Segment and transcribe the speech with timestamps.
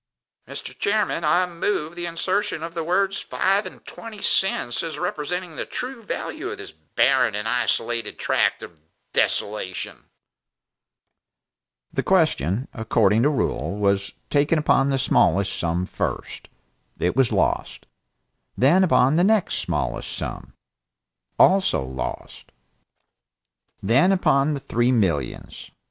[0.47, 0.65] Mr.
[0.69, 0.79] Clawson "Mr.
[0.79, 5.63] Chairman, I move the insertion of the words five and twenty cents, as representing the
[5.67, 8.81] true value of this barren and isolated tract of
[9.13, 10.05] desolation."
[11.93, 16.49] The question, according to rule, was taken upon the smallest sum first.
[16.97, 17.85] It was lost.
[18.57, 20.53] Then upon the next smallest sum.
[21.37, 22.15] Lost, also.
[22.23, 22.49] And
[23.83, 25.69] then upon the three millions.